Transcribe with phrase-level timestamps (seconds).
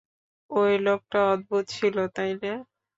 [0.51, 2.53] ওই লোকটা অদ্ভুত ছিল, তাই না?